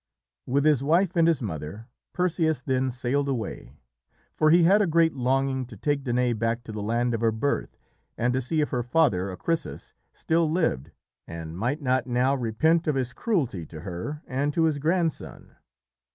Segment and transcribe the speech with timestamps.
[0.47, 3.75] With his wife and his mother, Perseus then sailed away,
[4.33, 7.31] for he had a great longing to take Danaë back to the land of her
[7.31, 7.77] birth
[8.17, 10.89] and to see if her father, Acrisius, still lived
[11.27, 15.55] and might not now repent of his cruelty to her and to his grandson.